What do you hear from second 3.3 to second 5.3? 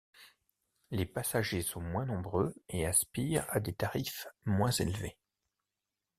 à des tarifs moins élevés.